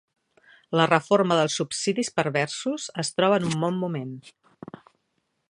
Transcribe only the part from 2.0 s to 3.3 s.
perversos es